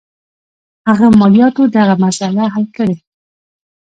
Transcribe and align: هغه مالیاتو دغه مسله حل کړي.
هغه 0.89 1.07
مالیاتو 1.19 1.61
دغه 1.75 1.95
مسله 2.03 2.43
حل 2.53 2.65
کړي. 2.77 2.95